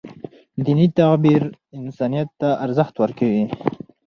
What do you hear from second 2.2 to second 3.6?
ته ارزښت ورکوي.